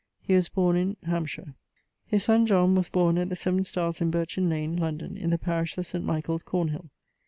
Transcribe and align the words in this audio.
He 0.19 0.33
was 0.33 0.49
borne 0.49 0.77
in..., 0.77 0.97
Hantshire. 1.03 1.53
His 2.07 2.23
son 2.23 2.47
John 2.47 2.73
was 2.73 2.89
borne 2.89 3.19
at 3.19 3.29
the 3.29 3.35
7 3.35 3.63
Starres 3.63 4.01
in 4.01 4.09
Burchin 4.09 4.49
Lane, 4.49 4.75
London, 4.75 5.15
in 5.15 5.29
the 5.29 5.37
parish 5.37 5.77
of 5.77 5.85
St. 5.85 6.03
Michael's 6.03 6.41
Cornhill. 6.41 6.89